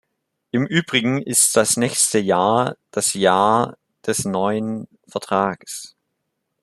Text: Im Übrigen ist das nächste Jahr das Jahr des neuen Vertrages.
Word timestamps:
Im 0.49 0.65
Übrigen 0.65 1.21
ist 1.21 1.55
das 1.55 1.77
nächste 1.77 2.17
Jahr 2.17 2.75
das 2.89 3.13
Jahr 3.13 3.77
des 4.03 4.25
neuen 4.25 4.87
Vertrages. 5.07 5.95